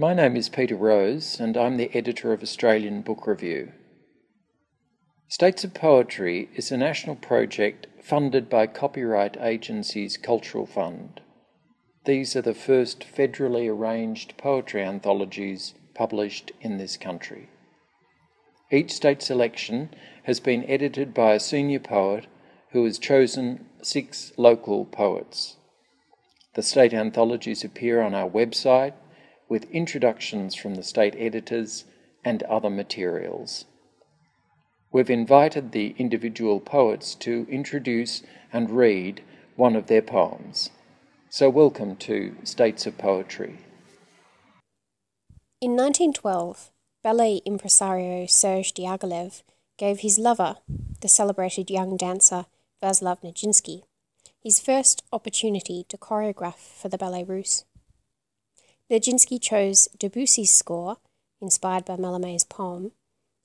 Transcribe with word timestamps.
My 0.00 0.14
name 0.14 0.34
is 0.34 0.48
Peter 0.48 0.76
Rose, 0.76 1.38
and 1.38 1.58
I'm 1.58 1.76
the 1.76 1.94
editor 1.94 2.32
of 2.32 2.42
Australian 2.42 3.02
Book 3.02 3.26
Review. 3.26 3.72
States 5.28 5.62
of 5.62 5.74
Poetry 5.74 6.48
is 6.54 6.72
a 6.72 6.78
national 6.78 7.16
project 7.16 7.86
funded 8.02 8.48
by 8.48 8.66
Copyright 8.66 9.36
Agency's 9.38 10.16
Cultural 10.16 10.64
Fund. 10.64 11.20
These 12.06 12.34
are 12.34 12.40
the 12.40 12.54
first 12.54 13.04
federally 13.14 13.68
arranged 13.68 14.38
poetry 14.38 14.82
anthologies 14.82 15.74
published 15.94 16.50
in 16.62 16.78
this 16.78 16.96
country. 16.96 17.50
Each 18.72 18.92
state 18.92 19.20
selection 19.20 19.90
has 20.22 20.40
been 20.40 20.64
edited 20.64 21.12
by 21.12 21.34
a 21.34 21.38
senior 21.40 21.78
poet 21.78 22.26
who 22.72 22.86
has 22.86 22.98
chosen 22.98 23.66
six 23.82 24.32
local 24.38 24.86
poets. 24.86 25.58
The 26.54 26.62
state 26.62 26.94
anthologies 26.94 27.64
appear 27.64 28.00
on 28.00 28.14
our 28.14 28.30
website 28.30 28.94
with 29.50 29.70
introductions 29.72 30.54
from 30.54 30.76
the 30.76 30.82
state 30.82 31.14
editors 31.18 31.84
and 32.24 32.42
other 32.44 32.70
materials. 32.70 33.66
We've 34.92 35.10
invited 35.10 35.72
the 35.72 35.94
individual 35.98 36.60
poets 36.60 37.14
to 37.16 37.46
introduce 37.50 38.22
and 38.52 38.70
read 38.70 39.22
one 39.56 39.76
of 39.76 39.88
their 39.88 40.02
poems. 40.02 40.70
So, 41.28 41.50
welcome 41.50 41.96
to 41.96 42.36
States 42.44 42.86
of 42.86 42.96
Poetry. 42.96 43.58
In 45.60 45.72
1912, 45.76 46.70
ballet 47.02 47.40
impresario 47.44 48.26
Serge 48.26 48.72
Diaghilev 48.72 49.42
gave 49.78 50.00
his 50.00 50.18
lover, 50.18 50.56
the 51.00 51.08
celebrated 51.08 51.70
young 51.70 51.96
dancer 51.96 52.46
Vaslav 52.82 53.22
Nijinsky, 53.22 53.82
his 54.42 54.60
first 54.60 55.02
opportunity 55.12 55.84
to 55.88 55.98
choreograph 55.98 56.58
for 56.80 56.88
the 56.88 56.98
Ballet 56.98 57.24
Russe. 57.24 57.64
Nijinsky 58.90 59.40
chose 59.40 59.88
Debussy's 59.98 60.52
score, 60.52 60.96
inspired 61.40 61.84
by 61.84 61.96
Mallarmé's 61.96 62.44
poem, 62.44 62.90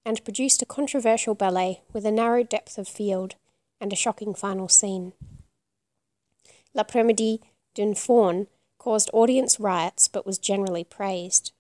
and 0.04 0.24
produced 0.24 0.62
a 0.62 0.66
controversial 0.66 1.36
ballet 1.36 1.82
with 1.94 2.06
a 2.06 2.12
narrow 2.12 2.44
depth 2.44 2.78
of 2.78 2.88
field 2.88 3.36
and 3.80 3.94
a 3.94 3.96
shocking 3.96 4.34
final 4.34 4.68
scene. 4.68 5.14
L'après-midi 6.74 7.42
d'un 7.76 7.94
faune 7.94 8.48
caused 8.80 9.10
audience 9.14 9.60
riots 9.60 10.08
but 10.08 10.26
was 10.26 10.38
generally 10.38 10.84
praised. 10.84 11.52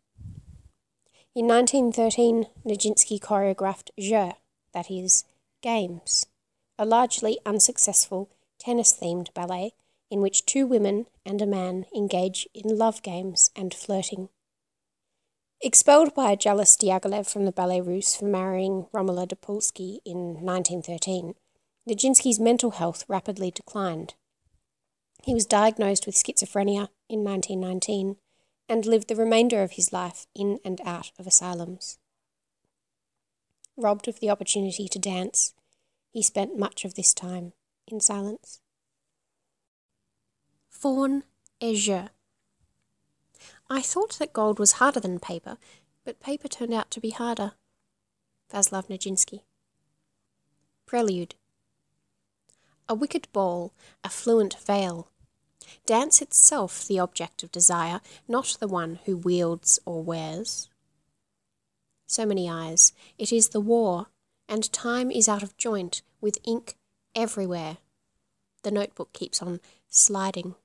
In 1.35 1.47
1913, 1.47 2.47
Nijinsky 2.65 3.19
choreographed 3.19 3.91
Jeux, 3.99 4.33
that 4.73 4.89
is, 4.89 5.25
Games, 5.61 6.25
a 6.79 6.85
largely 6.85 7.39
unsuccessful 7.45 8.29
tennis 8.57 8.93
themed 8.93 9.33
ballet 9.33 9.73
in 10.09 10.21
which 10.21 10.45
two 10.45 10.65
women 10.65 11.05
and 11.25 11.41
a 11.41 11.47
man 11.47 11.85
engage 11.95 12.47
in 12.53 12.77
love 12.77 13.01
games 13.01 13.49
and 13.55 13.73
flirting. 13.73 14.29
Expelled 15.61 16.13
by 16.13 16.31
a 16.31 16.37
jealous 16.37 16.75
Diaghilev 16.75 17.27
from 17.27 17.45
the 17.45 17.51
Ballet 17.51 17.81
Russe 17.81 18.15
for 18.15 18.25
marrying 18.25 18.87
Romola 18.93 19.25
de 19.25 19.35
Pulszky 19.35 19.99
in 20.05 20.45
1913, 20.45 21.33
Nijinsky's 21.89 22.39
mental 22.39 22.71
health 22.71 23.05
rapidly 23.07 23.51
declined. 23.51 24.15
He 25.23 25.33
was 25.33 25.45
diagnosed 25.45 26.05
with 26.05 26.15
schizophrenia 26.15 26.89
in 27.09 27.23
1919 27.23 28.17
and 28.67 28.85
lived 28.85 29.07
the 29.07 29.15
remainder 29.15 29.63
of 29.63 29.71
his 29.71 29.93
life 29.93 30.27
in 30.35 30.59
and 30.65 30.81
out 30.85 31.11
of 31.17 31.25
asylums. 31.25 31.97
Robbed 33.77 34.07
of 34.07 34.19
the 34.19 34.29
opportunity 34.29 34.87
to 34.87 34.99
dance, 34.99 35.53
he 36.11 36.21
spent 36.21 36.57
much 36.57 36.85
of 36.85 36.95
this 36.95 37.13
time 37.13 37.53
in 37.87 37.99
silence. 37.99 38.61
Faun 40.77 41.23
azure. 41.61 42.09
I 43.69 43.81
thought 43.81 44.19
that 44.19 44.33
gold 44.33 44.59
was 44.59 44.73
harder 44.73 44.99
than 44.99 45.19
paper, 45.19 45.57
but 46.03 46.19
paper 46.19 46.47
turned 46.47 46.73
out 46.73 46.91
to 46.91 46.99
be 46.99 47.11
harder. 47.11 47.53
Vaslav 48.53 48.87
Nijinsky. 48.87 49.41
Prelude. 50.85 51.35
A 52.87 52.93
wicked 52.93 53.29
ball, 53.31 53.73
a 54.03 54.09
fluent 54.09 54.57
veil. 54.59 55.07
Dance 55.85 56.21
itself 56.21 56.85
the 56.85 56.99
object 56.99 57.41
of 57.41 57.51
desire, 57.53 58.01
not 58.27 58.57
the 58.59 58.67
one 58.67 58.99
who 59.05 59.17
wields 59.17 59.79
or 59.85 60.03
wears. 60.03 60.69
So 62.05 62.25
many 62.25 62.49
eyes, 62.49 62.91
it 63.17 63.31
is 63.31 63.49
the 63.49 63.61
war, 63.61 64.07
and 64.47 64.71
time 64.71 65.09
is 65.09 65.29
out 65.29 65.41
of 65.41 65.57
joint, 65.57 66.01
with 66.19 66.37
ink 66.43 66.75
everywhere. 67.15 67.77
The 68.63 68.71
notebook 68.71 69.13
keeps 69.13 69.41
on 69.41 69.61
sliding 69.89 70.55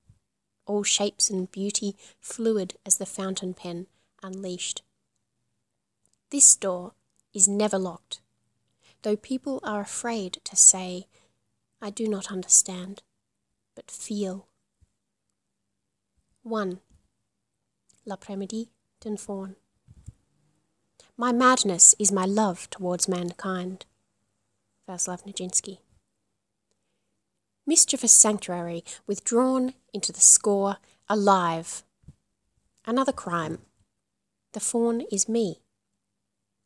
all 0.70 0.84
shapes 0.84 1.28
and 1.28 1.50
beauty 1.50 1.96
fluid 2.20 2.74
as 2.86 2.96
the 2.96 3.04
fountain 3.04 3.52
pen 3.52 3.88
unleashed. 4.22 4.82
This 6.30 6.54
door 6.54 6.92
is 7.34 7.48
never 7.48 7.76
locked, 7.76 8.20
though 9.02 9.16
people 9.16 9.58
are 9.64 9.80
afraid 9.80 10.38
to 10.44 10.54
say, 10.54 11.08
I 11.82 11.90
do 11.90 12.06
not 12.06 12.30
understand, 12.30 13.02
but 13.74 13.90
feel. 13.90 14.46
1. 16.44 16.80
L'après-midi 18.06 18.70
d'un 19.00 19.16
faune. 19.16 19.56
My 21.16 21.32
madness 21.32 21.96
is 21.98 22.12
my 22.12 22.24
love 22.24 22.70
towards 22.70 23.08
mankind. 23.08 23.86
Vaslav 24.88 25.24
Nijinsky 25.24 25.78
mischievous 27.70 28.12
sanctuary 28.12 28.82
withdrawn 29.06 29.74
into 29.94 30.10
the 30.10 30.20
score 30.20 30.78
alive. 31.08 31.84
Another 32.84 33.12
crime. 33.12 33.58
The 34.54 34.58
faun 34.58 35.02
is 35.12 35.28
me. 35.28 35.60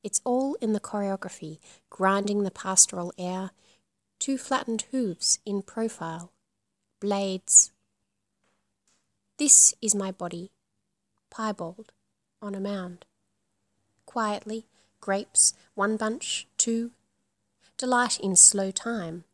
It's 0.02 0.22
all 0.24 0.54
in 0.62 0.72
the 0.72 0.80
choreography, 0.80 1.58
grinding 1.90 2.42
the 2.42 2.50
pastoral 2.50 3.12
air, 3.18 3.50
two 4.18 4.38
flattened 4.38 4.86
hooves 4.92 5.40
in 5.44 5.60
profile, 5.60 6.32
blades. 7.00 7.70
This 9.36 9.74
is 9.82 9.94
my 9.94 10.10
body, 10.10 10.52
piebald, 11.30 11.92
on 12.40 12.54
a 12.54 12.60
mound. 12.60 13.04
Quietly, 14.06 14.64
grapes, 15.02 15.52
one 15.74 15.98
bunch, 15.98 16.46
two. 16.56 16.92
Delight 17.76 18.18
in 18.18 18.36
slow 18.36 18.70
time 18.70 19.24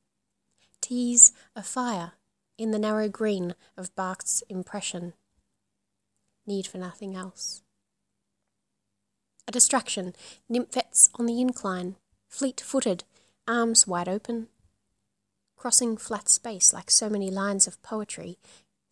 tease 0.91 1.31
a 1.55 1.63
fire 1.63 2.15
in 2.59 2.73
the 2.73 2.79
narrow 2.79 3.09
green 3.09 3.55
of 3.77 3.95
Bach's 3.95 4.43
impression. 4.49 5.13
Need 6.49 6.67
for 6.67 6.79
nothing 6.79 7.15
else. 7.15 7.63
A 9.47 9.53
distraction, 9.53 10.15
nymphets 10.51 11.09
on 11.15 11.27
the 11.27 11.41
incline, 11.41 11.95
fleet 12.29 12.61
footed, 12.61 13.05
arms 13.47 13.87
wide 13.87 14.09
open, 14.09 14.49
crossing 15.57 15.97
flat 15.97 16.29
space 16.29 16.73
like 16.73 16.91
so 16.91 17.09
many 17.09 17.31
lines 17.31 17.69
of 17.69 17.81
poetry. 17.83 18.37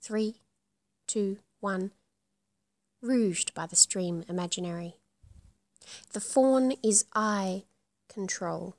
Three, 0.00 0.36
two, 1.08 1.38
one, 1.58 1.90
rouged 3.02 3.54
by 3.54 3.66
the 3.66 3.74
stream 3.74 4.24
imaginary. 4.28 4.94
The 6.12 6.20
fawn 6.20 6.74
is 6.80 7.06
I 7.12 7.64
control. 8.08 8.76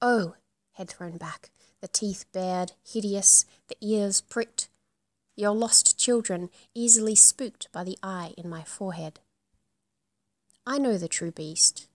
Oh, 0.00 0.36
head 0.72 0.88
thrown 0.88 1.18
back, 1.18 1.51
the 1.82 1.88
teeth 1.88 2.24
bared, 2.32 2.72
hideous, 2.88 3.44
the 3.66 3.76
ears 3.82 4.20
pricked. 4.20 4.68
Your 5.34 5.50
lost 5.50 5.98
children, 5.98 6.48
easily 6.74 7.16
spooked 7.16 7.70
by 7.72 7.82
the 7.82 7.98
eye 8.02 8.32
in 8.38 8.48
my 8.48 8.62
forehead. 8.62 9.18
I 10.64 10.78
know 10.78 10.96
the 10.96 11.08
true 11.08 11.32
beast. 11.32 11.88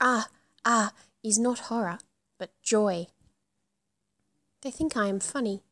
Ah, 0.00 0.28
ah, 0.64 0.92
is 1.24 1.36
not 1.36 1.58
horror, 1.58 1.98
but 2.38 2.52
joy. 2.62 3.08
They 4.62 4.70
think 4.70 4.96
I 4.96 5.08
am 5.08 5.18
funny. 5.18 5.62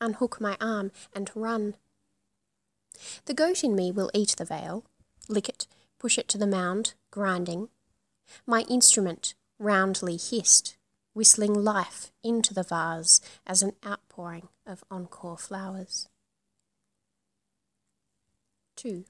Unhook 0.00 0.40
my 0.40 0.56
arm 0.58 0.90
and 1.14 1.30
run. 1.34 1.74
The 3.26 3.34
goat 3.34 3.62
in 3.62 3.74
me 3.74 3.92
will 3.92 4.10
eat 4.14 4.36
the 4.38 4.46
veil, 4.46 4.86
lick 5.28 5.50
it, 5.50 5.66
push 5.98 6.16
it 6.16 6.28
to 6.28 6.38
the 6.38 6.46
mound, 6.46 6.94
grinding. 7.10 7.68
My 8.46 8.62
instrument 8.62 9.34
roundly 9.58 10.16
hissed 10.16 10.78
whistling 11.20 11.52
life 11.52 12.10
into 12.24 12.54
the 12.54 12.62
vase 12.62 13.20
as 13.46 13.62
an 13.62 13.72
outpouring 13.86 14.48
of 14.66 14.82
encore 14.90 15.36
flowers. 15.36 16.08
2. 18.76 19.04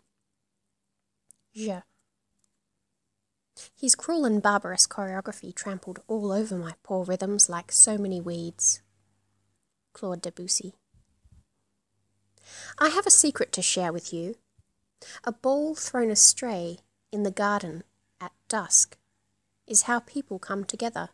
Jeux. 1.54 1.82
His 3.80 3.94
cruel 3.94 4.24
and 4.24 4.42
barbarous 4.42 4.88
choreography 4.88 5.54
trampled 5.54 6.00
all 6.08 6.32
over 6.32 6.56
my 6.56 6.72
poor 6.82 7.04
rhythms 7.04 7.48
like 7.48 7.70
so 7.70 7.96
many 7.96 8.20
weeds. 8.20 8.82
Claude 9.92 10.20
Debussy. 10.20 10.74
I 12.80 12.88
have 12.88 13.06
a 13.06 13.12
secret 13.12 13.52
to 13.52 13.62
share 13.62 13.92
with 13.92 14.12
you. 14.12 14.34
A 15.22 15.30
ball 15.30 15.76
thrown 15.76 16.10
astray 16.10 16.78
in 17.12 17.22
the 17.22 17.30
garden 17.30 17.84
at 18.20 18.32
dusk 18.48 18.98
is 19.68 19.82
how 19.82 20.00
people 20.00 20.40
come 20.40 20.64
together 20.64 21.10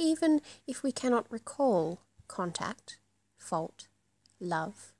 even 0.00 0.40
if 0.66 0.82
we 0.82 0.90
cannot 0.90 1.30
recall 1.30 2.00
contact, 2.26 2.98
fault, 3.36 3.86
love, 4.40 4.92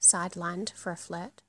sidelined 0.00 0.72
for 0.72 0.90
a 0.90 0.96
flirt. 0.96 1.42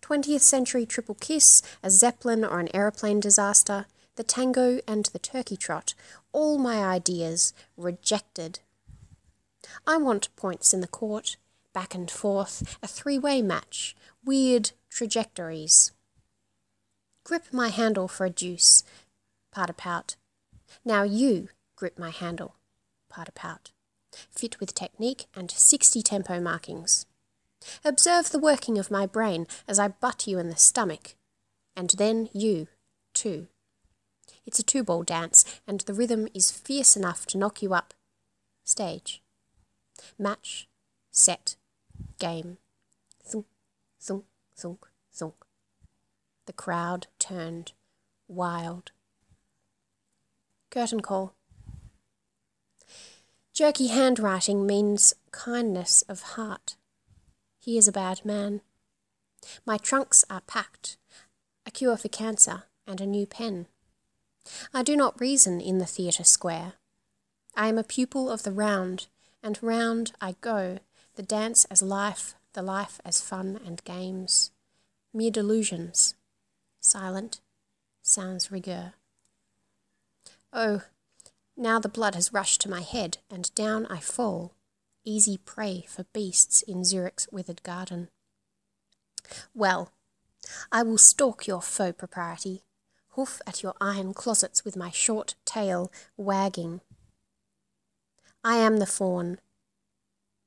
20th 0.00 0.40
century 0.40 0.86
triple 0.86 1.16
kiss, 1.16 1.60
a 1.82 1.90
zeppelin 1.90 2.44
or 2.44 2.60
an 2.60 2.74
aeroplane 2.74 3.20
disaster, 3.20 3.86
the 4.16 4.22
tango 4.22 4.80
and 4.86 5.06
the 5.06 5.18
turkey 5.18 5.56
trot, 5.56 5.94
all 6.32 6.56
my 6.56 6.84
ideas 6.84 7.52
rejected. 7.76 8.60
I 9.86 9.96
want 9.96 10.34
points 10.36 10.72
in 10.72 10.80
the 10.80 10.86
court, 10.86 11.36
back 11.74 11.94
and 11.94 12.10
forth, 12.10 12.78
a 12.82 12.86
three 12.86 13.18
way 13.18 13.42
match, 13.42 13.94
weird 14.24 14.72
trajectories. 14.88 15.92
Grip 17.24 17.44
my 17.52 17.68
handle 17.68 18.08
for 18.08 18.24
a 18.24 18.30
deuce, 18.30 18.84
part 19.52 19.68
a 19.68 19.74
pout. 19.74 20.16
Now 20.84 21.02
you 21.02 21.48
grip 21.76 21.98
my 21.98 22.10
handle, 22.10 22.56
part 23.08 23.28
a 23.28 23.32
pout. 23.32 23.72
Fit 24.30 24.58
with 24.58 24.74
technique 24.74 25.26
and 25.34 25.50
60 25.50 26.02
tempo 26.02 26.40
markings. 26.40 27.06
Observe 27.84 28.30
the 28.30 28.38
working 28.38 28.78
of 28.78 28.90
my 28.90 29.06
brain 29.06 29.46
as 29.66 29.78
I 29.78 29.88
butt 29.88 30.26
you 30.26 30.38
in 30.38 30.48
the 30.48 30.56
stomach, 30.56 31.14
and 31.76 31.90
then 31.90 32.28
you, 32.32 32.68
too. 33.14 33.48
It's 34.46 34.58
a 34.58 34.62
two 34.62 34.82
ball 34.82 35.02
dance, 35.02 35.44
and 35.66 35.80
the 35.80 35.94
rhythm 35.94 36.28
is 36.32 36.50
fierce 36.50 36.96
enough 36.96 37.26
to 37.26 37.38
knock 37.38 37.62
you 37.62 37.74
up. 37.74 37.94
Stage. 38.64 39.22
Match, 40.18 40.68
set, 41.10 41.56
game. 42.18 42.58
Thunk, 43.22 43.46
thunk, 44.00 44.24
thunk, 44.56 44.86
thunk. 45.12 45.34
The 46.46 46.52
crowd 46.52 47.08
turned 47.18 47.72
wild. 48.26 48.92
Curtain 50.78 51.00
call. 51.00 51.34
Jerky 53.52 53.88
handwriting 53.88 54.64
means 54.64 55.12
kindness 55.32 56.02
of 56.02 56.22
heart. 56.38 56.76
He 57.58 57.76
is 57.76 57.88
a 57.88 57.92
bad 57.92 58.24
man. 58.24 58.60
My 59.66 59.76
trunks 59.76 60.24
are 60.30 60.42
packed, 60.42 60.96
a 61.66 61.72
cure 61.72 61.96
for 61.96 62.06
cancer, 62.06 62.62
and 62.86 63.00
a 63.00 63.06
new 63.06 63.26
pen. 63.26 63.66
I 64.72 64.84
do 64.84 64.94
not 64.94 65.20
reason 65.20 65.60
in 65.60 65.78
the 65.78 65.84
theatre 65.84 66.22
square. 66.22 66.74
I 67.56 67.66
am 67.66 67.76
a 67.76 67.82
pupil 67.82 68.30
of 68.30 68.44
the 68.44 68.52
round, 68.52 69.08
and 69.42 69.60
round 69.60 70.12
I 70.20 70.36
go, 70.40 70.78
the 71.16 71.24
dance 71.24 71.64
as 71.64 71.82
life, 71.82 72.36
the 72.52 72.62
life 72.62 73.00
as 73.04 73.20
fun 73.20 73.58
and 73.66 73.82
games. 73.82 74.52
Mere 75.12 75.32
delusions. 75.32 76.14
Silent. 76.78 77.40
Sans 78.00 78.52
rigueur. 78.52 78.92
Oh, 80.52 80.82
now 81.56 81.78
the 81.78 81.88
blood 81.88 82.14
has 82.14 82.32
rushed 82.32 82.60
to 82.62 82.70
my 82.70 82.80
head, 82.80 83.18
and 83.30 83.54
down 83.54 83.86
I 83.86 84.00
fall 84.00 84.54
easy 85.04 85.38
prey 85.38 85.84
for 85.88 86.04
beasts 86.12 86.60
in 86.62 86.84
Zurich's 86.84 87.26
withered 87.32 87.62
garden. 87.62 88.08
Well, 89.54 89.92
I 90.70 90.82
will 90.82 90.98
stalk 90.98 91.46
your 91.46 91.62
faux 91.62 91.96
propriety, 91.96 92.62
hoof 93.10 93.40
at 93.46 93.62
your 93.62 93.74
iron 93.80 94.14
closets 94.14 94.64
with 94.64 94.76
my 94.76 94.90
short 94.90 95.34
tail 95.44 95.90
wagging. 96.16 96.80
I 98.44 98.56
am 98.56 98.78
the 98.78 98.86
fawn, 98.86 99.38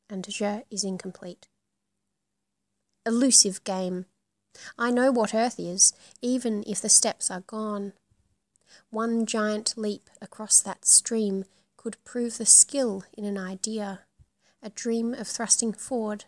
and 0.09 0.27
je 0.27 0.63
is 0.69 0.83
incomplete. 0.83 1.47
Elusive 3.05 3.63
game. 3.63 4.05
I 4.77 4.91
know 4.91 5.11
what 5.11 5.33
earth 5.33 5.59
is, 5.59 5.93
even 6.21 6.63
if 6.67 6.81
the 6.81 6.89
steps 6.89 7.31
are 7.31 7.41
gone. 7.41 7.93
One 8.89 9.25
giant 9.25 9.73
leap 9.77 10.09
across 10.21 10.61
that 10.61 10.85
stream 10.85 11.45
could 11.77 12.03
prove 12.03 12.37
the 12.37 12.45
skill 12.45 13.03
in 13.13 13.25
an 13.25 13.37
idea 13.37 14.01
a 14.63 14.69
dream 14.69 15.13
of 15.13 15.27
thrusting 15.27 15.73
forward, 15.73 16.25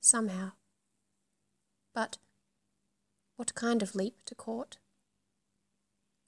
somehow. 0.00 0.52
But 1.94 2.16
what 3.36 3.54
kind 3.54 3.82
of 3.82 3.94
leap 3.94 4.16
to 4.26 4.34
court? 4.34 4.78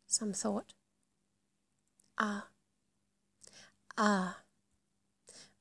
Some 0.06 0.32
thought. 0.32 0.74
Ah, 2.18 2.48
ah, 3.96 4.40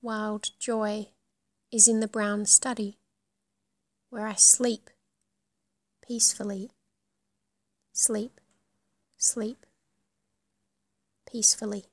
wild 0.02 0.50
joy 0.60 1.08
is 1.72 1.88
in 1.88 2.02
the 2.02 2.08
brown 2.08 2.46
study, 2.46 2.98
where 4.10 4.28
I 4.28 4.34
sleep 4.34 4.90
peacefully, 6.06 6.72
sleep, 7.94 8.42
sleep, 9.18 9.66
peacefully. 11.32 11.91